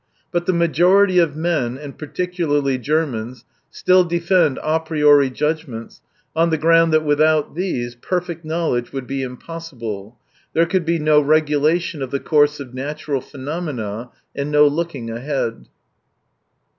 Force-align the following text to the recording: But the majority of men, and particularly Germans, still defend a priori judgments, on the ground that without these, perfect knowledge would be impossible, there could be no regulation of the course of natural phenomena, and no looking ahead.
But 0.31 0.47
the 0.47 0.51
majority 0.53 1.19
of 1.19 1.35
men, 1.35 1.77
and 1.77 1.95
particularly 1.95 2.79
Germans, 2.79 3.45
still 3.69 4.03
defend 4.03 4.57
a 4.63 4.79
priori 4.79 5.29
judgments, 5.29 6.01
on 6.35 6.49
the 6.49 6.57
ground 6.57 6.91
that 6.91 7.05
without 7.05 7.53
these, 7.53 7.93
perfect 7.93 8.43
knowledge 8.43 8.91
would 8.91 9.05
be 9.05 9.21
impossible, 9.21 10.17
there 10.53 10.65
could 10.65 10.85
be 10.85 10.97
no 10.97 11.21
regulation 11.21 12.01
of 12.01 12.09
the 12.09 12.19
course 12.19 12.59
of 12.59 12.73
natural 12.73 13.21
phenomena, 13.21 14.09
and 14.35 14.49
no 14.49 14.67
looking 14.67 15.11
ahead. 15.11 15.67